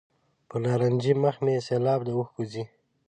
[0.49, 2.63] پر نارنجي مخ مې سېلاب د اوښکو ځي.